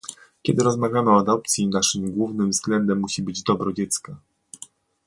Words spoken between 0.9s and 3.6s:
o adopcji, naszym głównym względem musi być